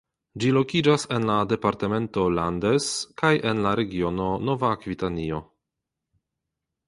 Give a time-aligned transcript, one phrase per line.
[0.43, 2.87] Ĝi lokiĝas en la departemento Landes
[3.23, 5.43] kaj en la regiono Nova Akvitanio.